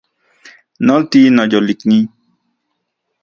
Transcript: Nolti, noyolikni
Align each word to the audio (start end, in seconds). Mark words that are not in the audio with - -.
Nolti, 0.87 1.21
noyolikni 1.35 1.99